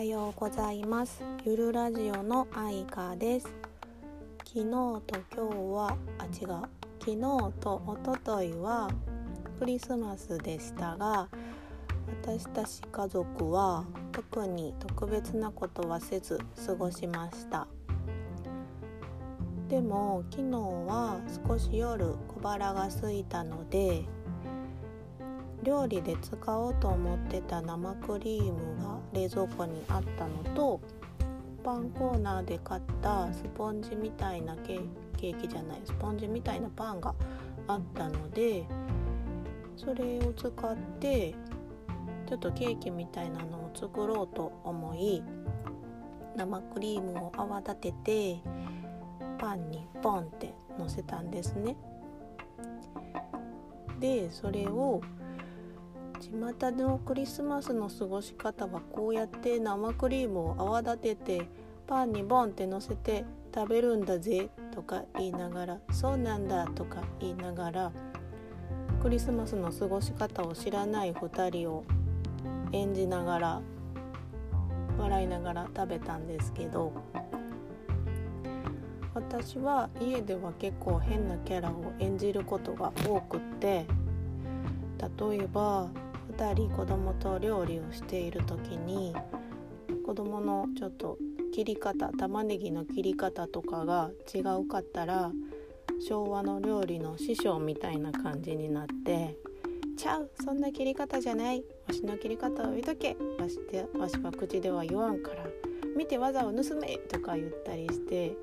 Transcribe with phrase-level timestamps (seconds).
[0.00, 1.22] はようございます。
[1.44, 3.46] ゆるラジオのあいかです。
[4.46, 6.64] 昨日と今日はあ違う。
[7.00, 7.20] 昨日
[7.60, 8.88] と一昨日は
[9.58, 11.28] クリスマスでしたが
[12.22, 17.66] 私たち家族は特に特別なことはせず過ごしました。
[19.68, 20.58] でも昨日
[20.88, 24.06] は少し夜小腹が空いたので
[25.62, 30.80] 料理で使おうと思ってた生クリームが冷蔵庫にあったのと
[31.62, 37.14] パンコーナーで買ったスポンジみたいなケーキじゃないスポンジみたいなパンが
[37.66, 38.64] あったので
[39.76, 41.34] それを使って
[42.26, 45.22] ちょっとケーキみたいなのを作ろうと思い
[46.36, 48.40] 生クリームを泡立てて
[49.38, 51.76] パンにポンってのせたんですね。
[53.98, 55.02] でそれを
[56.28, 61.48] 巷のクリスマスの過ごし方はこうやって生クリームを泡立てて
[61.86, 67.92] パンにボンってのせて食べるんだぜとか言いながらそうなんだとか言いながら
[69.02, 71.84] クリスマスの過ごし方を知らない2人を
[72.72, 73.62] 演じながら
[74.98, 76.92] 笑いながら食べたんですけど
[79.14, 83.86] 私は家では結構変なキャラを演じることが多くって
[85.18, 85.88] 例えば
[86.40, 89.14] 2人子供と料理をしている時に
[90.06, 91.18] 子供のちょっと
[91.52, 95.32] 切り方玉ねぎの切り方とかが違うかったら
[96.08, 99.36] 昭和の料理の師匠みたいな感じになって
[99.98, 105.44] 「ちゃうそんな切り方じゃないわしの切り方を見とけわしでわしは口では言わんから
[105.94, 108.34] 見て技を盗め!」とか言ったりして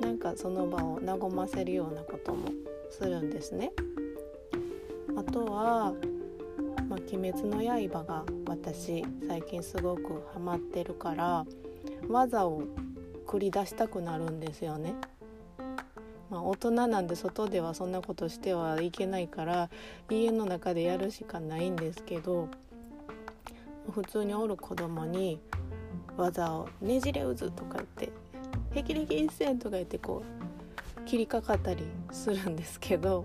[0.00, 2.48] なんかその場を和ませるようなことも
[2.88, 3.72] するんですね。
[5.16, 5.92] あとは
[6.88, 11.46] まあ、鬼滅の刃が私最近すごくハマってるから
[12.08, 12.62] 技を
[13.26, 14.94] 繰り出したくなるんですよね。
[16.30, 19.70] まあ、大人なんで外ではそんなことしてはいけないから
[20.10, 22.48] 家の中でやるしかないんですけど
[23.90, 25.40] 普通におる子供に
[26.16, 28.12] 技を「ねじれ渦」とか言って
[28.74, 30.22] 「霹靂一閃」とか言ってこ
[30.98, 33.24] う切りかかったりするんですけど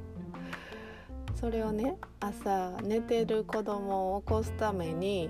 [1.39, 5.29] それをね朝寝てる子供を起こすために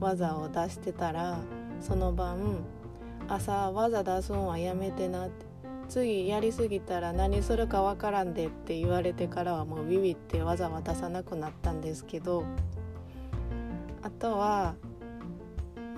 [0.00, 1.38] 技を出してたら
[1.80, 2.64] その晩
[3.28, 5.44] 朝技出すんはやめてなって
[5.90, 12.46] 次やりすぎたら何するかわからんでって言われてからはもうビビって技は出さなくなったんですけど
[14.02, 14.76] あとは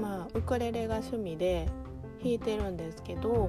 [0.00, 1.68] まあウクレレが趣味で
[2.20, 3.48] 弾いてるんですけど、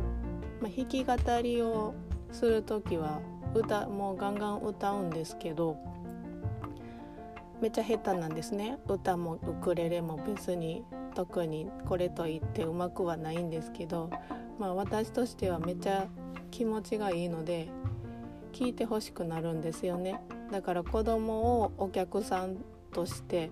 [0.62, 1.96] まあ、弾き語りを
[2.31, 3.19] する時は
[3.57, 5.78] 歌もうガンガン歌うんですけど
[7.62, 8.78] めっちゃ下手なんですね。
[8.88, 10.84] 歌もウクレレも別に
[11.16, 14.12] 特にこれと言ってうまくはないんですけど
[14.59, 16.07] まあ私としてはめっちゃ
[16.51, 17.69] 気持ちがいいので
[18.53, 20.22] 聞いてほしくなるんですよね。
[20.51, 22.57] だから子供をお客さん
[22.94, 23.50] として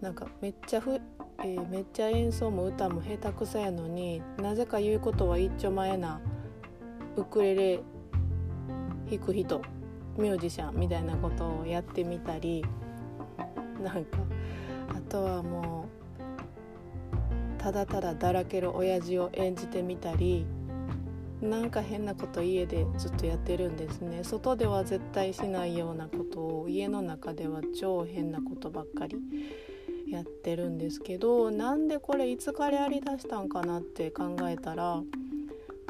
[0.00, 1.00] なんかめっちゃふ、
[1.42, 6.20] えー、めっちゃ演奏も歌も下手くそやのになぜか言うことは一丁前な
[7.16, 7.80] ウクレレ
[9.10, 9.62] 弾く人
[10.16, 12.64] ミュージシャンみたいなことをやってみたり
[13.82, 14.18] なんか
[14.88, 15.86] あとはも
[17.58, 20.46] うただただだらける親父を演じてみたり
[21.40, 24.24] なんか変なこと家でずっとやってるんですね。
[24.24, 29.18] 外では絶対しないようなことを家の中では超変なことばっかり
[30.08, 35.02] やってるんですけどなんでこれいつからやりだしたんかなって考えたら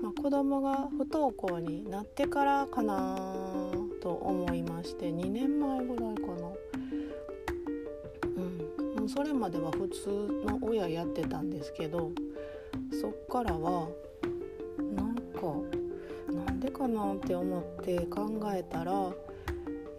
[0.05, 3.17] まあ、子供が不登校になってからかな
[4.03, 6.51] と思いまして2年前ぐらいかな。
[8.37, 8.41] う
[8.93, 10.11] ん、もうそれまでは普通
[10.45, 12.11] の親やってたんですけど
[13.01, 13.89] そっからは
[14.95, 15.47] なんか
[16.31, 19.11] なんでかなって思って考えたらや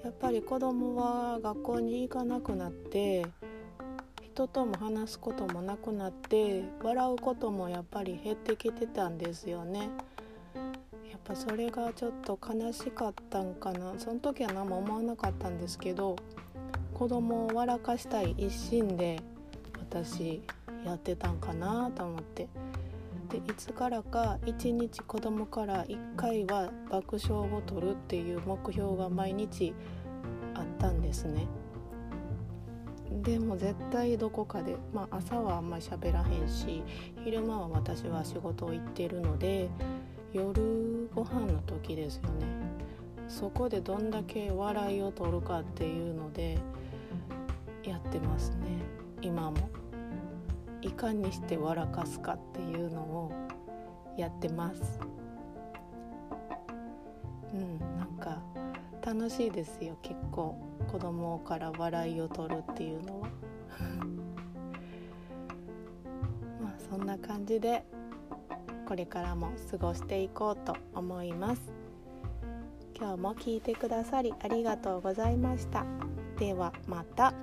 [0.10, 3.25] っぱり子供は学校に行かなくなって
[4.36, 9.90] 人とも話すこともなくなって笑うこともやっぱり減ってきてたんですよね。
[11.10, 16.18] やっぱそれがちょっと悲しかったんかなその時は何も思わなかったんですけど
[16.94, 19.22] 子供を笑かしたい一心で
[19.80, 20.42] 私
[20.86, 22.50] やってたんかなと思って
[23.30, 29.74] でいつからか一日子供から1回は爆笑を取るっていう目標が毎日
[30.54, 31.48] あったんですね。
[33.12, 36.84] でも絶対どこかで、まあ、朝はあんまり喋らへんし
[37.24, 39.69] 昼間は私は仕事を行ってるので
[40.34, 42.46] 夜ご飯の時ですよね。
[43.28, 46.57] そこでどんだけ笑いを取るかっていうので
[47.84, 48.56] やってますね。
[49.22, 49.69] 今も。
[50.81, 53.31] いかにして笑かすかっていうのを
[54.18, 55.00] やってます。
[57.54, 58.42] うんなんか
[59.04, 60.75] 楽しいですよ結構。
[60.92, 63.28] 子供から笑いを取るっていうのは？
[66.62, 67.86] まあそんな感じで
[68.88, 71.62] これからも過ごしていこうと思います。
[72.98, 75.86] 今日も聞いてくださりありがとうございました。
[76.38, 77.34] ではまた。